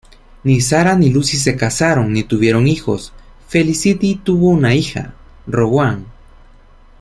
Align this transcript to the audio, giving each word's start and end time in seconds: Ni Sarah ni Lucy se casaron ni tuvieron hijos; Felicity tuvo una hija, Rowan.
Ni 0.45 0.53
Sarah 0.61 0.95
ni 0.95 1.11
Lucy 1.11 1.37
se 1.37 1.55
casaron 1.55 2.11
ni 2.11 2.23
tuvieron 2.23 2.65
hijos; 2.65 3.13
Felicity 3.47 4.15
tuvo 4.15 4.47
una 4.49 4.73
hija, 4.73 5.13
Rowan. 5.45 6.07